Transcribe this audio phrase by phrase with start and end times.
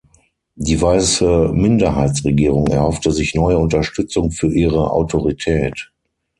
[0.55, 5.91] Die weiße Minderheitsregierung erhoffte sich neue Unterstützung für ihre Autorität.